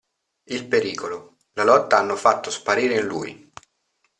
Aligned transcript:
Il 0.55 0.65
pericolo, 0.67 1.35
la 1.51 1.63
lotta 1.63 1.99
hanno 1.99 2.15
fatto 2.15 2.49
sparire 2.49 2.97
in 2.97 3.05
lui. 3.05 3.51